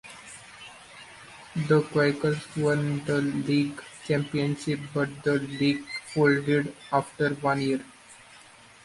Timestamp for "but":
4.95-5.09